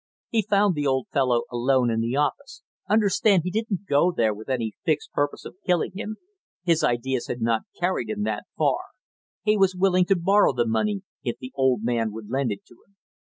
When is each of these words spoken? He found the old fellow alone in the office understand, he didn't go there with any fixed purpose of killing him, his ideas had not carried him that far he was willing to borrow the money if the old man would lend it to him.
He 0.29 0.41
found 0.41 0.73
the 0.73 0.87
old 0.87 1.09
fellow 1.13 1.43
alone 1.51 1.91
in 1.91 2.01
the 2.01 2.15
office 2.15 2.63
understand, 2.89 3.43
he 3.43 3.51
didn't 3.51 3.85
go 3.87 4.11
there 4.11 4.33
with 4.33 4.49
any 4.49 4.73
fixed 4.83 5.11
purpose 5.11 5.45
of 5.45 5.57
killing 5.63 5.91
him, 5.93 6.17
his 6.63 6.83
ideas 6.83 7.27
had 7.27 7.39
not 7.39 7.65
carried 7.79 8.09
him 8.09 8.23
that 8.23 8.45
far 8.57 8.79
he 9.43 9.55
was 9.55 9.75
willing 9.75 10.05
to 10.05 10.15
borrow 10.19 10.53
the 10.53 10.65
money 10.65 11.03
if 11.23 11.37
the 11.37 11.51
old 11.53 11.83
man 11.83 12.11
would 12.13 12.31
lend 12.31 12.51
it 12.51 12.65
to 12.65 12.73
him. 12.83 12.95